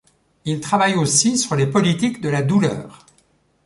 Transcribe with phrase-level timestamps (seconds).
[0.45, 3.05] Il travaille aussi sur les politiques de la douleur.